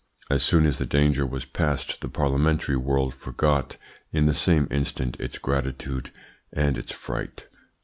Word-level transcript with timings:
As 0.31 0.41
soon 0.41 0.65
as 0.65 0.79
the 0.79 0.85
danger 0.87 1.27
was 1.27 1.45
passed 1.45 2.01
the 2.01 2.09
parliamentary 2.09 2.75
world 2.75 3.13
forgot 3.13 3.77
in 4.11 4.25
the 4.25 4.33
same 4.33 4.67
instant 4.71 5.15
its 5.19 5.37
gratitude 5.37 6.09
and 6.51 6.75
its 6.75 6.89
fright." 6.91 7.47